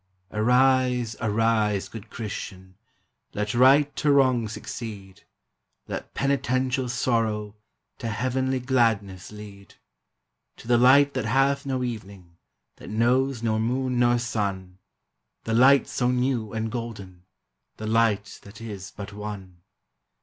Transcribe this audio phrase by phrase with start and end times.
[0.31, 2.75] Arise, arise, good Christian,
[3.35, 5.25] Let right to wrong succeed;
[5.87, 7.55] Let penitential sorrow
[7.99, 9.75] To heavenly gladness lead,—
[10.57, 12.37] To the light that hath no evening,
[12.77, 14.79] That knows nor moon nor sun,
[15.43, 17.25] The light so new and golden,
[17.77, 19.61] The light that is but one.